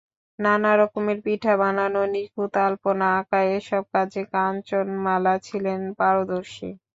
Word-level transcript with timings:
নানা 0.39 0.71
রকমের 0.75 1.17
পিঠা 1.25 1.53
বানানো, 1.61 2.01
নিখুঁত 2.13 2.53
আলপনা 2.65 3.07
আঁঁকা—এসব 3.17 3.83
কাজে 3.93 4.21
কাঞ্চনমালা 4.33 5.33
ছিলেন 5.47 5.81
পারদর্শী। 5.99 6.69